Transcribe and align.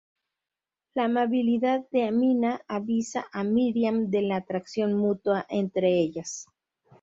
La 0.95 1.03
amabilidad 1.03 1.87
de 1.91 2.05
Amina 2.05 2.63
avisa 2.67 3.27
a 3.31 3.43
Miriam 3.43 4.09
de 4.09 4.23
la 4.23 4.37
atracción 4.37 4.95
mutua 4.95 5.45
entre 5.47 5.93
ellas. 5.99 6.47